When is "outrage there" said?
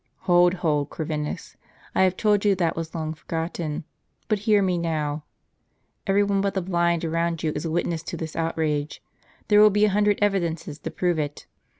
8.35-9.61